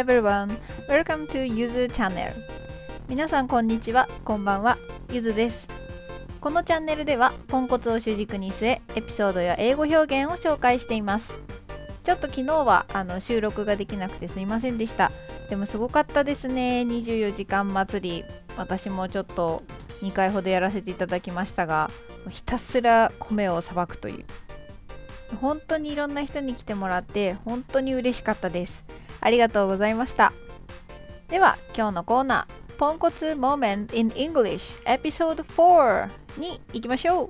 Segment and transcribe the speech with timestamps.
[0.00, 0.48] everyone,
[0.88, 2.32] welcome to Yuzu Channel.
[3.06, 4.78] 皆さんこんにちは、こんばんは、
[5.12, 5.68] ゆずです。
[6.40, 11.34] このチャンネルではポンコツを主軸に据えエピソードや英語表現を紹介しています。
[12.02, 15.12] ちょっと昨日はあの収録ができなくてすいませんでした。
[15.50, 16.80] でもすごかったですね。
[16.88, 18.24] 24時間祭り。
[18.56, 19.62] 私もちょっと
[20.00, 21.90] 2回ほどやらせていただきましたが
[22.30, 24.24] ひたすら米をさばくという。
[25.42, 28.82] 本当にいろんな人に来てもらって本当に嬉しかったです。
[29.20, 30.32] ありがとうございました。
[31.28, 37.28] では今日のコーナーポンコツ Moment in English Episode 4に行きましょう。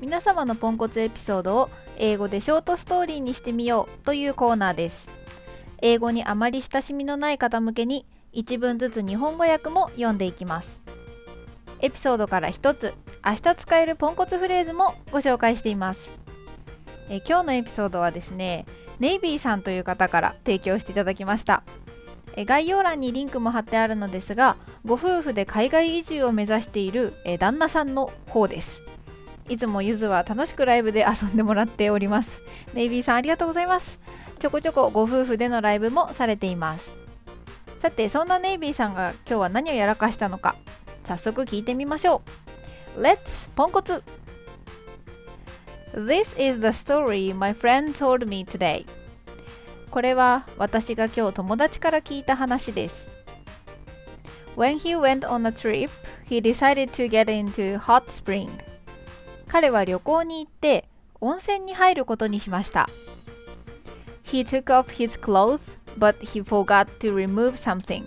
[0.00, 5.08] 皆様のポンコツエピソードを英語でショートストーリーにしてみようというコーナーです。
[5.80, 8.04] 英語にあまり親しみのない方向けに
[8.34, 10.80] 1文ずつ日本語訳も読んでいきます。
[11.80, 16.10] エピソードから1つ明日使えるポンコツフレーズもご紹介しています。
[17.10, 18.66] え今日のエピソードはですね
[18.98, 21.62] ネイビーさんという方から提供していただきました。
[22.36, 28.80] え概要欄にリンクも貼ってあるのですがご夫婦で海外移住を目指しているえ旦那さんの方です。
[29.48, 32.40] いつもゆずは楽しくライブで遊んでもらっております。
[32.74, 33.98] ネイビーさんありがとうございます。
[34.38, 36.94] ちょこちょこご夫婦でのライブもされています。
[37.80, 40.56] さてそんなネイビーさんが今日は何をやらかしたのか
[41.04, 42.22] 早速聞いてみましょ
[42.96, 43.00] う。
[43.00, 44.02] Let's ポンコツ。
[45.94, 48.84] This is the story my friend told me today
[49.90, 53.08] これは私が今日友達から聞いた話です
[54.54, 55.88] When he went on a trip,
[56.28, 58.50] he decided to get into hot spring
[59.46, 60.84] 彼は旅行に行って
[61.22, 62.86] 温泉に入ることにしました
[64.24, 68.04] He took off his clothes, but he forgot to remove something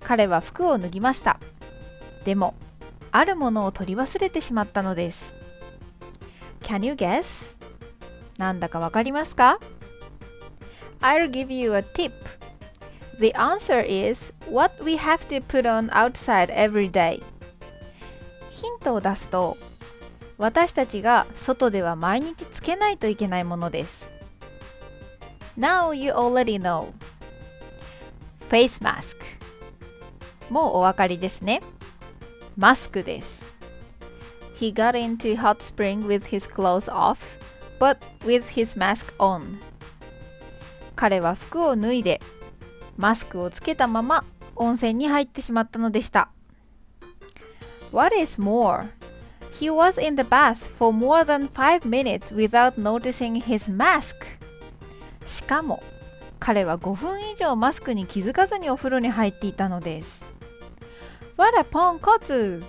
[0.00, 1.38] 彼は服を脱ぎました
[2.24, 2.54] でも
[3.12, 5.41] あるものを取り忘れてしまったのです
[6.62, 7.54] Can you guess?
[8.38, 9.58] なんだかわかりますか
[11.00, 12.12] I'll give you a tip
[13.18, 17.22] The answer is what we have to put on outside every day
[18.50, 19.56] ヒントを出すと
[20.38, 24.06] 私たちが外では毎日つけないといけないものです
[25.58, 26.92] Now you already know
[28.48, 29.16] Face mask
[30.50, 31.60] もうお分かりですね
[32.56, 33.51] マスクです
[34.62, 37.16] He got into hot spring with his clothes off
[37.80, 39.58] but with his mask on
[40.94, 42.20] 彼は服を脱いで
[42.96, 44.22] マスクをつけたまま
[44.54, 46.28] 温泉に入ってしまったのでした
[47.90, 48.86] What is more?
[49.58, 54.14] He was in the bath for more than 5 minutes without noticing his mask
[55.26, 55.82] しかも
[56.38, 60.22] 彼は5分以上マスクに気づかずにお風呂に入っていたのです
[61.36, 62.62] What a ポンコツ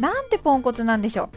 [0.00, 1.28] なんてポンコツなんでしょう？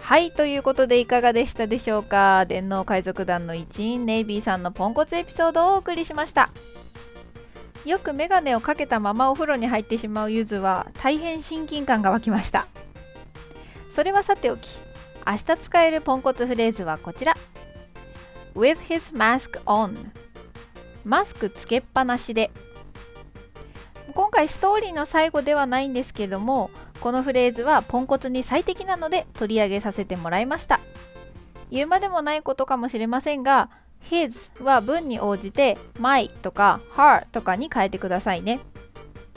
[0.00, 2.46] はいということでいかがでしたでしょうか？
[2.46, 6.50] 電脳海賊団の一員ネイビーさんのポンコツエピソードをお送りしました。
[7.84, 12.66] よくメガネをかけたままお風呂に入ってしまうゆずは大変親近感が湧きました。
[13.92, 14.76] それはさておき
[15.26, 17.36] 明日使えるポンコツフレーズはこちら。
[18.54, 19.94] With his mask on
[21.04, 22.50] マスクつけっぱなしで
[24.16, 30.80] 今回ストーリーの最後ではないんですけどもこのフレーズはポンコツに最適なので取り上げさせてもらいました。
[31.70, 33.68] 言うまでもないことかもしれませんが
[34.10, 38.60] his は文に応じて my とか her とかに変えてくださいね。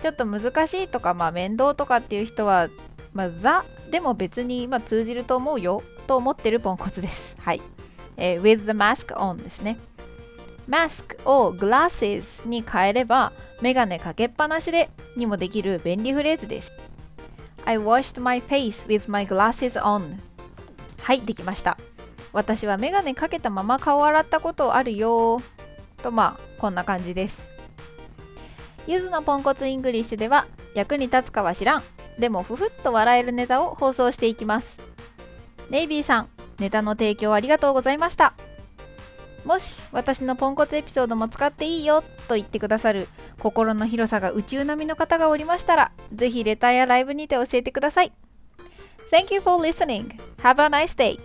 [0.02, 2.70] ちょっと難しいとか、まあ、面倒とかっていう人は、
[3.12, 7.36] まあ、the でも別に、まあ、通じると思うよと思ってるポンコツです。
[7.42, 7.62] はい、
[8.16, 9.78] えー、with the mask on ですね。
[10.70, 16.72] マスクを glasses に変えればメガネかけっぱなしでにもできる便利フレーズです。
[17.66, 20.16] I washed my face with my glasses on.
[21.02, 21.78] はいできました。
[22.32, 25.42] 私はメガネかけたまま顔を洗ったことあるよ。
[26.02, 27.48] とまあこんな感じです。
[28.88, 31.84] ゆずのポンコツ English では役に立つかは知らん。
[32.18, 34.78] でもふふっと笑えるネタを放送していきます。
[35.70, 36.30] ネイビーさん
[36.60, 38.34] ネタの提供ありがとうございました。
[39.50, 43.08] もし私のポンコツエピソードも使っていいよと言ってくださる
[43.40, 48.14] 心の広さが宇宙並みの方がおりましたらぜひレターやライブにて教えてください
[49.12, 50.20] Thank you for listening.
[50.44, 51.20] Have a nice day.